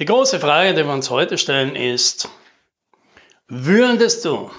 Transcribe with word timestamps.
Die 0.00 0.06
große 0.06 0.40
Frage, 0.40 0.74
die 0.74 0.84
wir 0.84 0.92
uns 0.92 1.08
heute 1.08 1.38
stellen, 1.38 1.76
ist, 1.76 2.28
würdest 3.46 4.24
du 4.24 4.50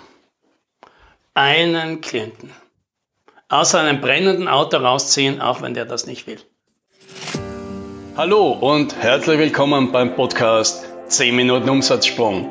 einen 1.34 2.00
Klienten 2.00 2.52
aus 3.50 3.76
einem 3.76 4.00
brennenden 4.00 4.48
Auto 4.48 4.78
rausziehen, 4.78 5.42
auch 5.42 5.62
wenn 5.62 5.74
der 5.74 5.84
das 5.84 6.08
nicht 6.08 6.26
will? 6.26 6.40
Hallo 8.16 8.52
und 8.52 8.96
herzlich 8.96 9.38
willkommen 9.38 9.92
beim 9.92 10.16
Podcast 10.16 10.86
10 11.08 11.36
Minuten 11.36 11.70
Umsatzsprung. 11.70 12.50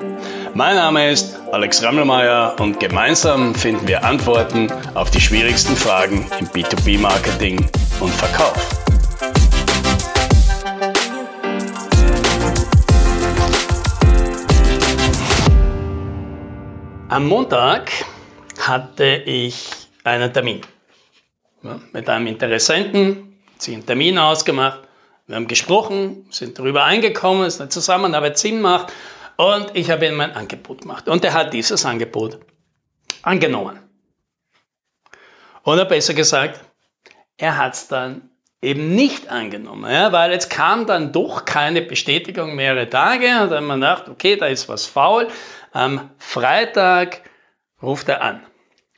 Mein 0.52 0.76
Name 0.76 1.10
ist 1.10 1.40
Alex 1.52 1.82
Rammelmeier 1.82 2.54
und 2.60 2.80
gemeinsam 2.80 3.54
finden 3.54 3.88
wir 3.88 4.04
Antworten 4.04 4.70
auf 4.92 5.10
die 5.10 5.22
schwierigsten 5.22 5.74
Fragen 5.74 6.30
im 6.38 6.48
B2B-Marketing 6.48 7.66
und 8.00 8.10
Verkauf. 8.10 8.93
Am 17.14 17.28
Montag 17.28 17.92
hatte 18.58 19.22
ich 19.24 19.70
einen 20.02 20.32
Termin 20.32 20.62
ja, 21.62 21.78
mit 21.92 22.08
einem 22.08 22.26
Interessenten, 22.26 23.38
sie 23.56 23.74
einen 23.74 23.86
Termin 23.86 24.18
ausgemacht, 24.18 24.80
wir 25.28 25.36
haben 25.36 25.46
gesprochen, 25.46 26.26
sind 26.30 26.58
darüber 26.58 26.82
eingekommen, 26.82 27.44
dass 27.44 27.60
eine 27.60 27.68
Zusammenarbeit 27.68 28.36
Sinn 28.36 28.60
macht 28.60 28.92
und 29.36 29.76
ich 29.76 29.92
habe 29.92 30.08
ihm 30.08 30.16
mein 30.16 30.32
Angebot 30.32 30.80
gemacht. 30.80 31.06
Und 31.06 31.24
er 31.24 31.34
hat 31.34 31.54
dieses 31.54 31.86
Angebot 31.86 32.40
angenommen. 33.22 33.78
Oder 35.62 35.84
besser 35.84 36.14
gesagt, 36.14 36.64
er 37.36 37.56
hat 37.58 37.74
es 37.74 37.86
dann 37.86 38.28
eben 38.64 38.94
nicht 38.94 39.28
angenommen, 39.28 39.90
ja, 39.90 40.10
weil 40.12 40.32
jetzt 40.32 40.50
kam 40.50 40.86
dann 40.86 41.12
doch 41.12 41.44
keine 41.44 41.82
Bestätigung 41.82 42.54
mehrere 42.54 42.88
Tage 42.88 43.42
und 43.42 43.50
dann 43.50 43.64
man 43.64 43.80
gedacht, 43.80 44.08
okay, 44.08 44.36
da 44.36 44.46
ist 44.46 44.68
was 44.68 44.86
faul. 44.86 45.28
Am 45.72 46.10
Freitag 46.18 47.20
ruft 47.82 48.08
er 48.08 48.22
an. 48.22 48.40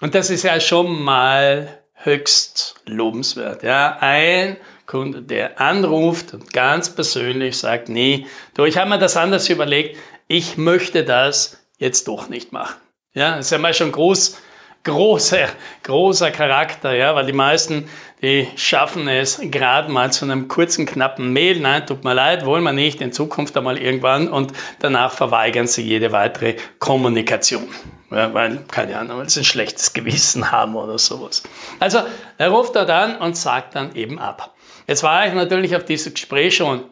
Und 0.00 0.14
das 0.14 0.30
ist 0.30 0.44
ja 0.44 0.60
schon 0.60 1.02
mal 1.02 1.80
höchst 1.94 2.76
lobenswert. 2.86 3.62
Ja, 3.62 3.96
ein 4.00 4.56
Kunde, 4.86 5.22
der 5.22 5.60
anruft 5.60 6.32
und 6.32 6.52
ganz 6.52 6.94
persönlich 6.94 7.58
sagt, 7.58 7.88
nee, 7.88 8.26
du, 8.54 8.64
ich 8.64 8.78
habe 8.78 8.90
mir 8.90 8.98
das 8.98 9.16
anders 9.16 9.48
überlegt, 9.48 9.98
ich 10.28 10.56
möchte 10.56 11.04
das 11.04 11.58
jetzt 11.78 12.06
doch 12.08 12.28
nicht 12.28 12.52
machen. 12.52 12.76
Ja, 13.14 13.36
das 13.36 13.46
ist 13.46 13.50
ja 13.50 13.58
mal 13.58 13.74
schon 13.74 13.92
groß, 13.92 14.38
großer, 14.86 15.48
großer 15.82 16.30
Charakter, 16.30 16.94
ja, 16.94 17.14
weil 17.14 17.26
die 17.26 17.32
meisten, 17.32 17.90
die 18.22 18.48
schaffen 18.56 19.08
es 19.08 19.40
gerade 19.42 19.90
mal 19.90 20.12
zu 20.12 20.24
einem 20.24 20.46
kurzen, 20.46 20.86
knappen 20.86 21.32
Mail. 21.32 21.58
Nein, 21.60 21.84
tut 21.86 22.04
mir 22.04 22.14
leid, 22.14 22.46
wollen 22.46 22.62
wir 22.62 22.72
nicht, 22.72 23.00
in 23.00 23.12
Zukunft 23.12 23.56
einmal 23.56 23.78
irgendwann 23.78 24.28
und 24.28 24.52
danach 24.78 25.12
verweigern 25.12 25.66
sie 25.66 25.82
jede 25.82 26.12
weitere 26.12 26.54
Kommunikation. 26.78 27.66
Ja, 28.12 28.32
weil, 28.32 28.64
keine 28.70 28.96
Ahnung, 28.96 29.18
weil 29.18 29.28
sie 29.28 29.40
ein 29.40 29.44
schlechtes 29.44 29.92
Gewissen 29.92 30.52
haben 30.52 30.76
oder 30.76 30.98
sowas. 30.98 31.42
Also, 31.80 32.02
er 32.38 32.48
ruft 32.50 32.76
dort 32.76 32.88
an 32.88 33.16
und 33.18 33.36
sagt 33.36 33.74
dann 33.74 33.96
eben 33.96 34.20
ab. 34.20 34.54
Jetzt 34.86 35.02
war 35.02 35.26
ich 35.26 35.34
natürlich 35.34 35.74
auf 35.74 35.84
dieses 35.84 36.14
Gespräch 36.14 36.56
schon 36.56 36.84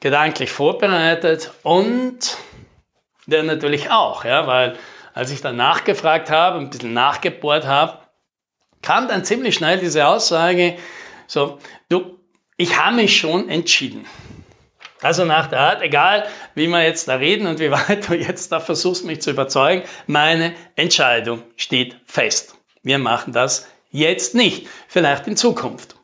gedanklich 0.00 0.50
vorbereitet 0.50 1.52
und 1.62 2.36
der 3.26 3.44
natürlich 3.44 3.90
auch, 3.90 4.24
ja, 4.24 4.48
weil 4.48 4.76
als 5.18 5.32
ich 5.32 5.40
dann 5.40 5.56
nachgefragt 5.56 6.30
habe, 6.30 6.58
ein 6.58 6.70
bisschen 6.70 6.92
nachgebohrt 6.92 7.66
habe, 7.66 7.98
kam 8.82 9.08
dann 9.08 9.24
ziemlich 9.24 9.56
schnell 9.56 9.76
diese 9.78 10.06
Aussage, 10.06 10.76
so, 11.26 11.58
du, 11.88 12.20
ich 12.56 12.78
habe 12.78 12.94
mich 12.94 13.18
schon 13.18 13.48
entschieden. 13.48 14.06
Also 15.02 15.24
nach 15.24 15.48
der 15.48 15.58
Art, 15.58 15.82
egal 15.82 16.28
wie 16.54 16.68
wir 16.68 16.84
jetzt 16.84 17.08
da 17.08 17.16
reden 17.16 17.48
und 17.48 17.58
wie 17.58 17.70
weit 17.72 18.08
du 18.08 18.14
jetzt 18.14 18.52
da 18.52 18.60
versuchst, 18.60 19.04
mich 19.06 19.20
zu 19.20 19.32
überzeugen, 19.32 19.82
meine 20.06 20.54
Entscheidung 20.76 21.42
steht 21.56 21.96
fest. 22.06 22.54
Wir 22.84 22.98
machen 22.98 23.32
das 23.32 23.66
jetzt 23.90 24.36
nicht, 24.36 24.68
vielleicht 24.86 25.26
in 25.26 25.36
Zukunft. 25.36 25.96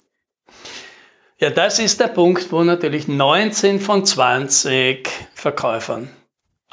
Ja, 1.38 1.50
das 1.50 1.78
ist 1.78 2.00
der 2.00 2.08
Punkt, 2.08 2.50
wo 2.50 2.64
natürlich 2.64 3.06
19 3.06 3.78
von 3.78 4.04
20 4.04 5.08
Verkäufern 5.34 6.10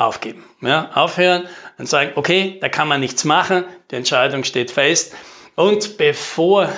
aufgeben. 0.05 0.43
Ja, 0.61 0.91
aufhören 0.93 1.47
und 1.77 1.87
sagen, 1.87 2.13
okay, 2.15 2.57
da 2.61 2.69
kann 2.69 2.87
man 2.87 2.99
nichts 2.99 3.23
machen, 3.23 3.65
die 3.89 3.95
Entscheidung 3.95 4.43
steht 4.43 4.71
fest. 4.71 5.13
Und 5.55 5.97
bevor 5.97 6.69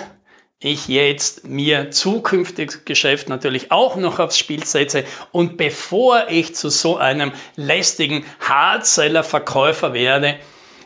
ich 0.60 0.88
jetzt 0.88 1.46
mir 1.46 1.92
zukünftiges 1.92 2.86
Geschäft 2.86 3.28
natürlich 3.28 3.72
auch 3.72 3.98
noch 3.98 4.20
aufs 4.20 4.38
Spiel 4.38 4.66
setze 4.66 5.04
und 5.32 5.58
bevor 5.58 6.30
ich 6.30 6.56
zu 6.56 6.70
so 6.70 6.98
einem 6.98 7.34
lästigen 7.56 8.26
Hardseller-Verkäufer 8.40 9.94
werde, 9.94 10.40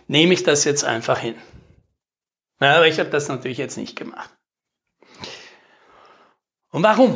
nehme 0.07 0.33
ich 0.33 0.43
das 0.43 0.63
jetzt 0.63 0.83
einfach 0.83 1.19
hin. 1.19 1.35
Ja, 2.59 2.77
aber 2.77 2.87
ich 2.87 2.99
habe 2.99 3.09
das 3.09 3.27
natürlich 3.27 3.59
jetzt 3.59 3.77
nicht 3.77 3.95
gemacht. 3.95 4.31
Und 6.71 6.83
warum? 6.83 7.15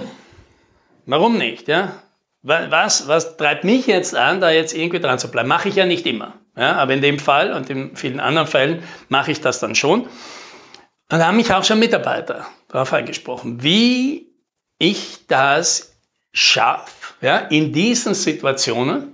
Warum 1.05 1.37
nicht? 1.37 1.67
Ja? 1.67 2.03
Was, 2.43 3.07
was 3.07 3.37
treibt 3.37 3.63
mich 3.63 3.85
jetzt 3.85 4.15
an, 4.15 4.41
da 4.41 4.49
jetzt 4.49 4.73
irgendwie 4.73 4.99
dran 4.99 5.19
zu 5.19 5.29
bleiben? 5.29 5.47
Mache 5.47 5.69
ich 5.69 5.75
ja 5.75 5.85
nicht 5.85 6.07
immer. 6.07 6.33
Ja? 6.55 6.73
Aber 6.73 6.93
in 6.93 7.01
dem 7.01 7.19
Fall 7.19 7.53
und 7.53 7.69
in 7.69 7.95
vielen 7.95 8.19
anderen 8.19 8.47
Fällen 8.47 8.83
mache 9.09 9.31
ich 9.31 9.41
das 9.41 9.59
dann 9.59 9.75
schon. 9.75 10.03
Und 10.03 11.19
da 11.19 11.27
haben 11.27 11.37
mich 11.37 11.53
auch 11.53 11.63
schon 11.63 11.79
Mitarbeiter 11.79 12.47
darauf 12.69 12.93
angesprochen, 12.93 13.61
wie 13.61 14.31
ich 14.79 15.27
das 15.27 15.97
schaffe, 16.33 17.13
ja, 17.21 17.37
in 17.37 17.73
diesen 17.73 18.13
Situationen 18.13 19.13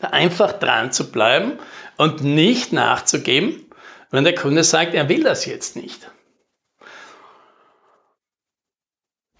einfach 0.00 0.52
dran 0.52 0.92
zu 0.92 1.10
bleiben 1.10 1.58
und 1.96 2.22
nicht 2.22 2.72
nachzugeben, 2.72 3.66
wenn 4.10 4.24
der 4.24 4.34
Kunde 4.34 4.64
sagt, 4.64 4.94
er 4.94 5.08
will 5.08 5.22
das 5.22 5.44
jetzt 5.44 5.76
nicht. 5.76 6.10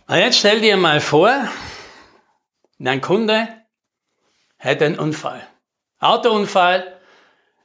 Und 0.09 0.17
jetzt 0.17 0.39
stell 0.39 0.61
dir 0.61 0.77
mal 0.77 1.01
vor, 1.01 1.33
dein 2.87 3.01
Kunde 3.01 3.49
hätte 4.57 4.87
einen 4.87 4.99
Unfall. 4.99 5.47
Autounfall, 5.99 7.01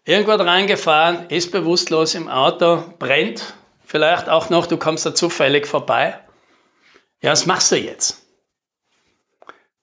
irgendwo 0.03 0.33
reingefahren, 0.33 1.29
ist 1.29 1.51
bewusstlos 1.51 2.15
im 2.15 2.27
Auto, 2.27 2.83
brennt 2.99 3.53
vielleicht 3.85 4.29
auch 4.29 4.49
noch, 4.49 4.67
du 4.67 4.77
kommst 4.77 5.05
da 5.05 5.15
zufällig 5.15 5.67
vorbei. 5.67 6.19
Ja, 7.21 7.31
was 7.31 7.45
machst 7.45 7.71
du 7.71 7.77
jetzt? 7.77 8.21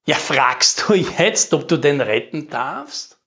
Ja, 0.04 0.16
fragst 0.16 0.88
du 0.88 0.94
jetzt, 0.94 1.54
ob 1.54 1.68
du 1.68 1.76
den 1.76 2.00
retten 2.00 2.50
darfst? 2.50 3.21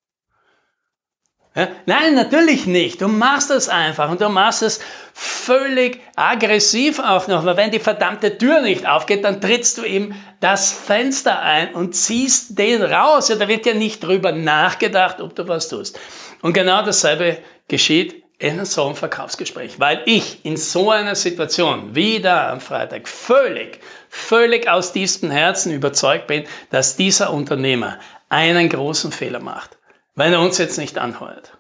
Nein, 1.86 2.16
natürlich 2.16 2.66
nicht. 2.66 3.02
Du 3.02 3.08
machst 3.08 3.50
es 3.50 3.70
einfach 3.70 4.10
und 4.10 4.20
du 4.20 4.28
machst 4.28 4.62
es 4.62 4.82
völlig 5.14 6.02
aggressiv 6.18 7.00
auch 7.00 7.28
noch, 7.28 7.46
weil 7.46 7.56
wenn 7.56 7.72
die 7.72 7.80
verdammte 7.80 8.38
Tür 8.38 8.60
nicht 8.62 8.86
aufgeht, 8.86 9.24
dann 9.24 9.40
trittst 9.40 9.78
du 9.78 9.86
ihm 9.86 10.14
das 10.42 10.74
Fenster 10.74 11.42
ein 11.42 11.74
und 11.74 11.96
ziehst 11.96 12.60
den 12.60 12.84
raus. 12.84 13.30
Ja, 13.30 13.38
da 13.38 13.48
wird 13.48 13.66
ja 13.66 13.74
nicht 13.74 14.04
drüber 14.04 14.34
nachgedacht, 14.34 15.22
ob 15.22 15.34
du 15.34 15.48
was 15.48 15.70
tust. 15.70 15.98
Und 16.42 16.52
genau 16.52 16.84
dasselbe 16.84 17.38
geschieht 17.70 18.26
in 18.38 18.66
so 18.66 18.86
einem 18.86 18.96
Verkaufsgespräch, 18.96 19.80
weil 19.80 20.02
ich 20.06 20.44
in 20.44 20.58
so 20.58 20.92
einer 20.92 21.16
Situation 21.16 21.96
wie 21.96 22.20
da 22.20 22.52
am 22.52 22.60
Freitag 22.60 23.08
völlig, 23.08 23.80
völlig 24.10 24.68
aus 24.68 24.92
tiefstem 24.92 25.32
Herzen 25.32 25.72
überzeugt 25.72 26.28
bin, 26.28 26.44
dass 26.70 26.98
dieser 26.98 27.32
Unternehmer 27.32 27.98
einen 28.28 28.68
großen 28.68 29.14
Fehler 29.14 29.40
macht, 29.40 29.78
weil 30.16 30.34
er 30.34 30.42
uns 30.42 30.58
jetzt 30.58 30.78
nicht 30.78 30.98
anheuert. 30.98 31.58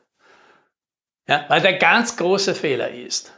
Ja, 1.27 1.45
weil 1.47 1.61
der 1.61 1.77
ganz 1.77 2.17
große 2.17 2.55
Fehler 2.55 2.91
ist, 2.91 3.33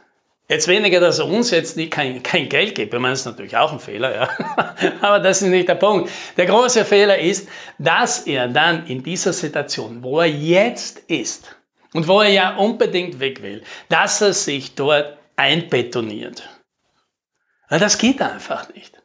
Jetzt 0.50 0.66
weniger, 0.66 0.98
dass 0.98 1.18
er 1.18 1.26
uns 1.26 1.50
jetzt 1.50 1.76
nicht 1.76 1.92
kein, 1.92 2.22
kein 2.22 2.48
Geld 2.48 2.74
gibt. 2.74 2.94
Ich 2.94 3.00
meine, 3.00 3.12
das 3.12 3.20
ist 3.20 3.26
natürlich 3.26 3.58
auch 3.58 3.70
ein 3.70 3.80
Fehler, 3.80 4.14
ja. 4.14 4.92
Aber 5.02 5.20
das 5.20 5.42
ist 5.42 5.48
nicht 5.48 5.68
der 5.68 5.74
Punkt. 5.74 6.10
Der 6.38 6.46
große 6.46 6.86
Fehler 6.86 7.18
ist, 7.18 7.50
dass 7.78 8.20
er 8.20 8.48
dann 8.48 8.86
in 8.86 9.02
dieser 9.02 9.34
Situation, 9.34 10.02
wo 10.02 10.20
er 10.20 10.26
jetzt 10.26 11.00
ist, 11.00 11.54
und 11.92 12.08
wo 12.08 12.20
er 12.20 12.30
ja 12.30 12.56
unbedingt 12.56 13.20
weg 13.20 13.42
will, 13.42 13.62
dass 13.88 14.20
er 14.20 14.32
sich 14.32 14.74
dort 14.74 15.18
einbetoniert. 15.36 16.48
Weil 17.68 17.80
das 17.80 17.98
geht 17.98 18.22
einfach 18.22 18.72
nicht. 18.74 19.02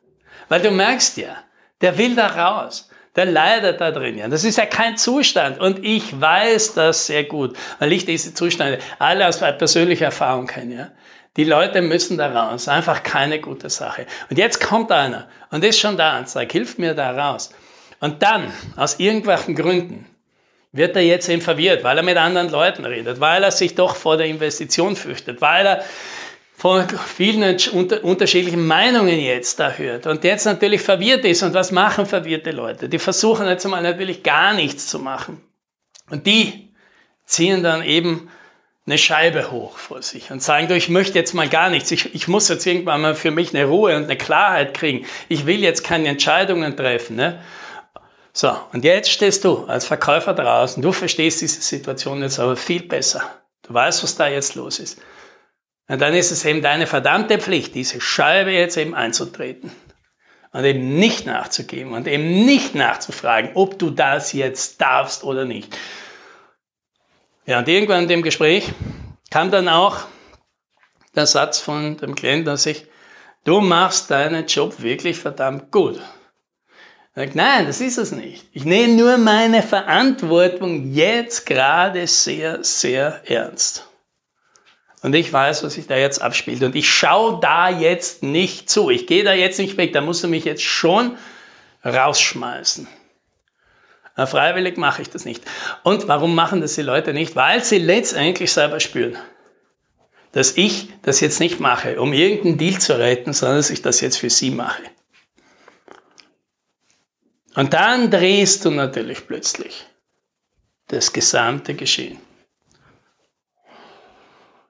Weil 0.49 0.61
du 0.61 0.71
merkst 0.71 1.17
ja, 1.17 1.43
der 1.81 1.97
will 1.97 2.15
da 2.15 2.27
raus. 2.27 2.89
Der 3.15 3.25
leidet 3.25 3.79
da 3.79 3.91
drin. 3.91 4.17
Ja. 4.17 4.27
Das 4.27 4.43
ist 4.43 4.57
ja 4.57 4.65
kein 4.65 4.97
Zustand. 4.97 5.59
Und 5.59 5.85
ich 5.85 6.19
weiß 6.19 6.73
das 6.73 7.05
sehr 7.05 7.23
gut, 7.23 7.55
weil 7.79 7.91
ich 7.91 8.05
diese 8.05 8.33
Zustände 8.33 8.79
alle 8.99 9.27
aus 9.27 9.39
persönlicher 9.39 10.05
Erfahrung 10.05 10.47
kenne. 10.47 10.75
Ja. 10.75 10.91
Die 11.37 11.43
Leute 11.43 11.81
müssen 11.81 12.17
da 12.17 12.31
raus. 12.31 12.67
Einfach 12.67 13.03
keine 13.03 13.39
gute 13.39 13.69
Sache. 13.69 14.05
Und 14.29 14.37
jetzt 14.37 14.59
kommt 14.61 14.91
einer 14.91 15.27
und 15.51 15.63
ist 15.63 15.79
schon 15.79 15.97
da 15.97 16.17
und 16.17 16.29
sagt, 16.29 16.51
hilf 16.51 16.77
mir 16.77 16.93
da 16.93 17.11
raus. 17.11 17.51
Und 17.99 18.21
dann, 18.21 18.51
aus 18.75 18.99
irgendwelchen 18.99 19.55
Gründen, 19.55 20.05
wird 20.73 20.95
er 20.95 21.03
jetzt 21.03 21.29
eben 21.29 21.41
verwirrt, 21.41 21.83
weil 21.83 21.97
er 21.97 22.03
mit 22.03 22.17
anderen 22.17 22.49
Leuten 22.49 22.83
redet, 22.83 23.19
weil 23.19 23.43
er 23.43 23.51
sich 23.51 23.75
doch 23.75 23.95
vor 23.95 24.17
der 24.17 24.25
Investition 24.25 24.95
fürchtet, 24.95 25.39
weil 25.39 25.65
er 25.65 25.83
von 26.63 26.87
vielen 26.87 27.57
unter, 27.73 28.05
unterschiedlichen 28.05 28.65
Meinungen 28.65 29.19
jetzt 29.19 29.59
da 29.59 29.73
hört 29.73 30.07
und 30.07 30.23
jetzt 30.23 30.45
natürlich 30.45 30.81
verwirrt 30.81 31.25
ist. 31.25 31.43
Und 31.43 31.53
was 31.53 31.73
machen 31.73 32.05
verwirrte 32.05 32.51
Leute? 32.51 32.87
Die 32.87 32.99
versuchen 32.99 33.47
jetzt 33.47 33.67
mal 33.67 33.81
natürlich 33.81 34.23
gar 34.23 34.53
nichts 34.53 34.87
zu 34.87 34.97
machen. 34.99 35.41
Und 36.09 36.25
die 36.25 36.73
ziehen 37.25 37.63
dann 37.63 37.83
eben 37.83 38.29
eine 38.85 38.97
Scheibe 38.97 39.51
hoch 39.51 39.77
vor 39.77 40.01
sich 40.01 40.31
und 40.31 40.41
sagen, 40.41 40.69
du, 40.69 40.77
ich 40.77 40.87
möchte 40.87 41.19
jetzt 41.19 41.33
mal 41.33 41.49
gar 41.49 41.69
nichts. 41.69 41.91
Ich, 41.91 42.15
ich 42.15 42.29
muss 42.29 42.47
jetzt 42.47 42.65
irgendwann 42.65 43.01
mal 43.01 43.15
für 43.15 43.31
mich 43.31 43.53
eine 43.53 43.65
Ruhe 43.65 43.97
und 43.97 44.05
eine 44.05 44.15
Klarheit 44.15 44.73
kriegen. 44.73 45.05
Ich 45.27 45.45
will 45.45 45.59
jetzt 45.59 45.83
keine 45.83 46.07
Entscheidungen 46.07 46.77
treffen. 46.77 47.17
Ne? 47.17 47.41
So, 48.31 48.55
und 48.71 48.85
jetzt 48.85 49.11
stehst 49.11 49.43
du 49.43 49.65
als 49.65 49.85
Verkäufer 49.85 50.33
draußen. 50.33 50.81
Du 50.81 50.93
verstehst 50.93 51.41
diese 51.41 51.59
Situation 51.59 52.21
jetzt 52.21 52.39
aber 52.39 52.55
viel 52.55 52.83
besser. 52.83 53.21
Du 53.63 53.73
weißt, 53.73 54.01
was 54.01 54.15
da 54.15 54.29
jetzt 54.29 54.55
los 54.55 54.79
ist. 54.79 54.97
Und 55.87 56.01
dann 56.01 56.13
ist 56.13 56.31
es 56.31 56.45
eben 56.45 56.61
deine 56.61 56.87
verdammte 56.87 57.39
Pflicht, 57.39 57.75
diese 57.75 57.99
Scheibe 57.99 58.51
jetzt 58.51 58.77
eben 58.77 58.95
einzutreten. 58.95 59.71
Und 60.51 60.63
eben 60.65 60.97
nicht 60.97 61.25
nachzugeben 61.25 61.93
und 61.93 62.07
eben 62.07 62.45
nicht 62.45 62.75
nachzufragen, 62.75 63.51
ob 63.55 63.79
du 63.79 63.89
das 63.89 64.33
jetzt 64.33 64.79
darfst 64.81 65.23
oder 65.23 65.45
nicht. 65.45 65.75
Ja, 67.45 67.59
und 67.59 67.67
irgendwann 67.67 68.03
in 68.03 68.07
dem 68.07 68.21
Gespräch 68.21 68.71
kam 69.31 69.49
dann 69.49 69.67
auch 69.67 70.05
der 71.15 71.25
Satz 71.25 71.59
von 71.59 71.97
dem 71.97 72.13
Klienten, 72.13 72.45
dass 72.45 72.67
ich, 72.67 72.85
du 73.43 73.61
machst 73.61 74.11
deinen 74.11 74.45
Job 74.45 74.81
wirklich 74.81 75.17
verdammt 75.17 75.71
gut. 75.71 75.99
Sag, 77.15 77.35
nein, 77.35 77.67
das 77.67 77.81
ist 77.81 77.97
es 77.97 78.11
nicht. 78.11 78.47
Ich 78.53 78.63
nehme 78.63 78.93
nur 78.93 79.17
meine 79.17 79.61
Verantwortung 79.61 80.93
jetzt 80.93 81.45
gerade 81.45 82.07
sehr, 82.07 82.63
sehr 82.63 83.21
ernst. 83.25 83.87
Und 85.03 85.13
ich 85.13 85.31
weiß, 85.31 85.63
was 85.63 85.73
sich 85.73 85.85
da 85.85 85.97
jetzt 85.97 86.21
abspielt. 86.21 86.63
Und 86.63 86.75
ich 86.75 86.89
schaue 86.89 87.39
da 87.41 87.69
jetzt 87.69 88.23
nicht 88.23 88.69
zu. 88.69 88.89
Ich 88.89 89.05
gehe 89.05 89.25
da 89.25 89.33
jetzt 89.33 89.59
nicht 89.59 89.75
weg. 89.75 89.91
Da 89.91 89.99
musst 89.99 90.23
du 90.23 90.29
mich 90.29 90.45
jetzt 90.45 90.63
schon 90.63 91.17
rausschmeißen. 91.83 92.87
Aber 94.15 94.27
freiwillig 94.27 94.77
mache 94.77 95.01
ich 95.01 95.09
das 95.09 95.25
nicht. 95.25 95.43
Und 95.83 96.07
warum 96.07 96.33
machen 96.35 96.61
das 96.61 96.75
die 96.75 96.83
Leute 96.83 97.13
nicht? 97.13 97.35
Weil 97.35 97.61
sie 97.63 97.79
letztendlich 97.79 98.53
selber 98.53 98.79
spüren, 98.79 99.17
dass 100.31 100.55
ich 100.55 100.87
das 101.01 101.19
jetzt 101.19 101.41
nicht 101.41 101.59
mache, 101.59 101.99
um 101.99 102.13
irgendeinen 102.13 102.57
Deal 102.57 102.79
zu 102.79 102.97
retten, 102.97 103.33
sondern 103.33 103.57
dass 103.57 103.71
ich 103.71 103.81
das 103.81 103.99
jetzt 103.99 104.17
für 104.17 104.29
sie 104.29 104.51
mache. 104.51 104.83
Und 107.55 107.73
dann 107.73 108.09
drehst 108.09 108.63
du 108.63 108.71
natürlich 108.71 109.27
plötzlich 109.27 109.85
das 110.87 111.11
gesamte 111.11 111.73
Geschehen. 111.73 112.19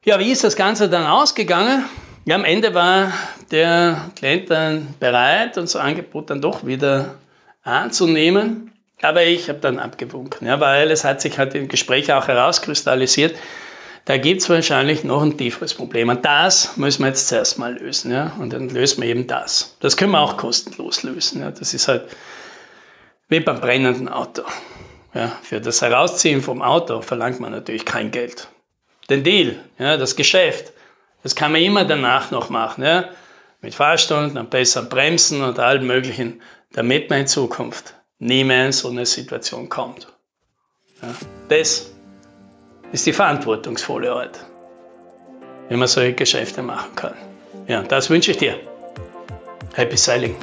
Ja, 0.05 0.19
wie 0.19 0.31
ist 0.31 0.43
das 0.43 0.57
Ganze 0.57 0.89
dann 0.89 1.05
ausgegangen? 1.05 1.85
Ja, 2.25 2.35
am 2.35 2.43
Ende 2.43 2.73
war 2.73 3.13
der 3.51 4.11
Klient 4.17 4.49
dann 4.49 4.93
bereit, 4.99 5.57
unser 5.57 5.81
Angebot 5.81 6.29
dann 6.29 6.41
doch 6.41 6.65
wieder 6.65 7.15
anzunehmen. 7.63 8.73
Aber 9.01 9.23
ich 9.23 9.47
habe 9.47 9.59
dann 9.59 9.79
abgewunken, 9.79 10.47
ja, 10.47 10.59
weil 10.59 10.91
es 10.91 11.05
hat 11.05 11.21
sich 11.21 11.37
halt 11.37 11.55
im 11.55 11.69
Gespräch 11.69 12.11
auch 12.11 12.27
herauskristallisiert, 12.27 13.35
da 14.03 14.17
gibt 14.17 14.41
es 14.41 14.49
wahrscheinlich 14.49 15.05
noch 15.05 15.21
ein 15.21 15.37
tieferes 15.37 15.73
Problem. 15.73 16.09
Und 16.09 16.25
das 16.25 16.75
müssen 16.75 17.03
wir 17.03 17.07
jetzt 17.07 17.29
zuerst 17.29 17.57
mal 17.57 17.73
lösen. 17.73 18.11
Ja? 18.11 18.33
Und 18.37 18.51
dann 18.51 18.67
lösen 18.67 19.01
wir 19.01 19.09
eben 19.09 19.27
das. 19.27 19.77
Das 19.79 19.95
können 19.95 20.11
wir 20.11 20.19
auch 20.19 20.35
kostenlos 20.35 21.03
lösen. 21.03 21.39
Ja? 21.39 21.51
Das 21.51 21.73
ist 21.73 21.87
halt 21.87 22.03
wie 23.29 23.39
beim 23.39 23.61
brennenden 23.61 24.09
Auto. 24.09 24.43
Ja? 25.13 25.31
Für 25.41 25.61
das 25.61 25.81
Herausziehen 25.81 26.41
vom 26.41 26.61
Auto 26.61 27.01
verlangt 27.01 27.39
man 27.39 27.53
natürlich 27.53 27.85
kein 27.85 28.11
Geld 28.11 28.49
den 29.09 29.23
Deal, 29.23 29.55
ja, 29.77 29.97
das 29.97 30.15
Geschäft, 30.15 30.73
das 31.23 31.35
kann 31.35 31.51
man 31.51 31.61
immer 31.61 31.85
danach 31.85 32.31
noch 32.31 32.49
machen, 32.49 32.83
ja, 32.83 33.09
mit 33.61 33.75
Fahrstunden, 33.75 34.37
am 34.37 34.49
besseren 34.49 34.89
Bremsen 34.89 35.41
und 35.41 35.59
allem 35.59 35.87
Möglichen, 35.87 36.41
damit 36.73 37.09
man 37.09 37.21
in 37.21 37.27
Zukunft 37.27 37.95
nie 38.19 38.43
mehr 38.43 38.65
in 38.65 38.71
so 38.71 38.89
eine 38.89 39.05
Situation 39.05 39.69
kommt. 39.69 40.07
Ja, 41.01 41.09
das 41.49 41.91
ist 42.91 43.05
die 43.05 43.13
verantwortungsvolle 43.13 44.11
Art, 44.11 44.39
wie 45.69 45.75
man 45.75 45.87
solche 45.87 46.13
Geschäfte 46.13 46.61
machen 46.61 46.95
kann. 46.95 47.15
Ja, 47.67 47.81
das 47.81 48.09
wünsche 48.09 48.31
ich 48.31 48.37
dir. 48.37 48.59
Happy 49.75 49.97
Sailing! 49.97 50.35